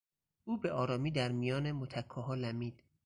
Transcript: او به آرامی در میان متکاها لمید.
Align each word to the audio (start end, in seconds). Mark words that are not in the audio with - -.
او 0.43 0.57
به 0.57 0.71
آرامی 0.71 1.11
در 1.11 1.31
میان 1.31 1.71
متکاها 1.71 2.35
لمید. 2.35 2.83